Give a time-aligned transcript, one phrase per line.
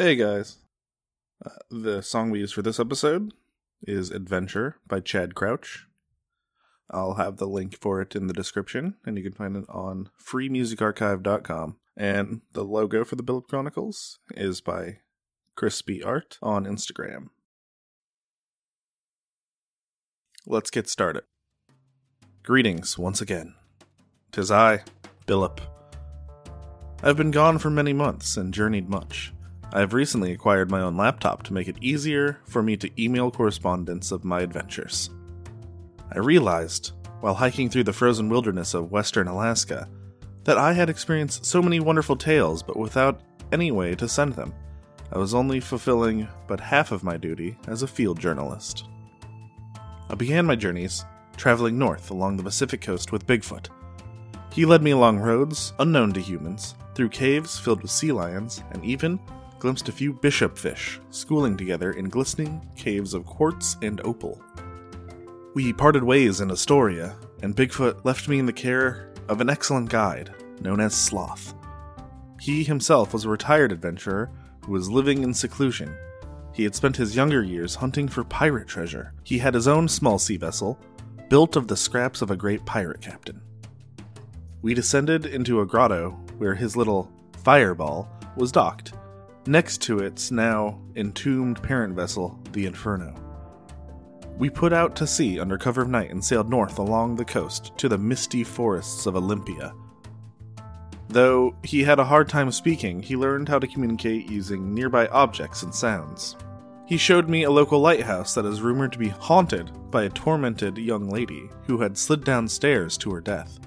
[0.00, 0.56] Hey guys.
[1.44, 3.34] Uh, the song we use for this episode
[3.86, 5.88] is Adventure by Chad Crouch.
[6.90, 10.08] I'll have the link for it in the description, and you can find it on
[10.18, 11.76] freemusicarchive.com.
[11.98, 15.00] And the logo for the Billup Chronicles is by
[15.54, 17.26] Crispy Art on Instagram.
[20.46, 21.24] Let's get started.
[22.42, 23.54] Greetings once again.
[24.32, 24.82] Tis I,
[25.26, 25.60] Billup.
[27.02, 29.34] I've been gone for many months and journeyed much.
[29.72, 33.30] I have recently acquired my own laptop to make it easier for me to email
[33.30, 35.10] correspondence of my adventures.
[36.12, 39.88] I realized, while hiking through the frozen wilderness of western Alaska,
[40.42, 43.20] that I had experienced so many wonderful tales but without
[43.52, 44.52] any way to send them.
[45.12, 48.86] I was only fulfilling but half of my duty as a field journalist.
[50.08, 51.04] I began my journeys
[51.36, 53.68] traveling north along the Pacific coast with Bigfoot.
[54.52, 58.84] He led me along roads unknown to humans, through caves filled with sea lions, and
[58.84, 59.20] even
[59.60, 64.42] glimpsed a few bishop fish schooling together in glistening caves of quartz and opal.
[65.54, 69.90] We parted ways in Astoria, and Bigfoot left me in the care of an excellent
[69.90, 71.54] guide known as Sloth.
[72.40, 74.30] He himself was a retired adventurer
[74.64, 75.94] who was living in seclusion.
[76.52, 79.12] He had spent his younger years hunting for pirate treasure.
[79.24, 80.78] He had his own small sea vessel,
[81.28, 83.40] built of the scraps of a great pirate captain.
[84.62, 87.10] We descended into a grotto where his little
[87.44, 88.92] fireball was docked,
[89.46, 93.14] next to its now entombed parent vessel, the Inferno.
[94.36, 97.76] We put out to sea under cover of night and sailed north along the coast
[97.78, 99.74] to the misty forests of Olympia.
[101.08, 105.62] Though he had a hard time speaking, he learned how to communicate using nearby objects
[105.62, 106.36] and sounds.
[106.86, 110.78] He showed me a local lighthouse that is rumored to be haunted by a tormented
[110.78, 113.58] young lady who had slid downstairs to her death.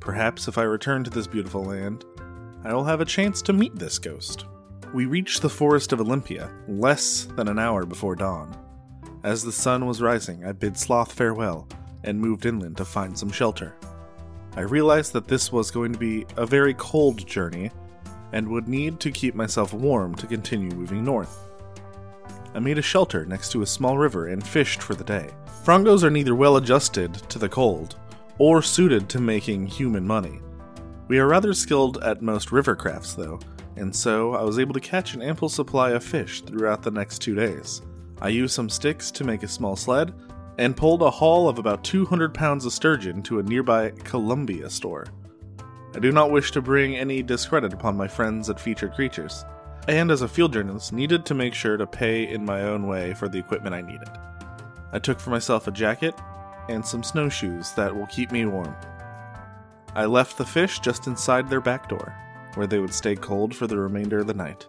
[0.00, 2.04] Perhaps if I return to this beautiful land,
[2.64, 4.46] I will have a chance to meet this ghost.
[4.92, 8.54] We reached the forest of Olympia less than an hour before dawn.
[9.24, 11.66] As the sun was rising, I bid Sloth farewell
[12.04, 13.74] and moved inland to find some shelter.
[14.54, 17.70] I realized that this was going to be a very cold journey
[18.32, 21.38] and would need to keep myself warm to continue moving north.
[22.54, 25.30] I made a shelter next to a small river and fished for the day.
[25.64, 27.96] Frongos are neither well adjusted to the cold
[28.36, 30.40] or suited to making human money.
[31.08, 33.40] We are rather skilled at most river crafts, though,
[33.76, 37.20] and so I was able to catch an ample supply of fish throughout the next
[37.20, 37.82] two days.
[38.20, 40.12] I used some sticks to make a small sled
[40.58, 45.06] and pulled a haul of about 200 pounds of sturgeon to a nearby Columbia store.
[45.94, 49.44] I do not wish to bring any discredit upon my friends at Featured Creatures,
[49.88, 53.14] and as a field journalist, needed to make sure to pay in my own way
[53.14, 54.08] for the equipment I needed.
[54.92, 56.14] I took for myself a jacket
[56.68, 58.74] and some snowshoes that will keep me warm.
[59.94, 62.14] I left the fish just inside their back door,
[62.54, 64.66] where they would stay cold for the remainder of the night.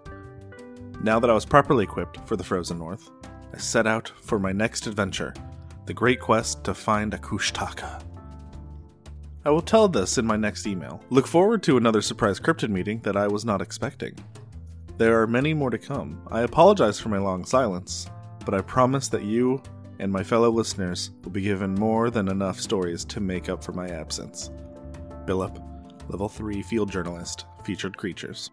[1.02, 3.10] Now that I was properly equipped for the frozen north,
[3.54, 5.34] I set out for my next adventure
[5.86, 8.02] the great quest to find a Kushtaka.
[9.46, 11.04] I will tell this in my next email.
[11.10, 14.16] Look forward to another surprise cryptid meeting that I was not expecting.
[14.98, 16.22] There are many more to come.
[16.32, 18.10] I apologize for my long silence,
[18.46, 19.62] but I promise that you
[20.00, 23.74] and my fellow listeners will be given more than enough stories to make up for
[23.74, 24.52] my absence.
[25.26, 25.62] Billup,
[26.10, 28.52] Level 3 Field Journalist, Featured Creatures.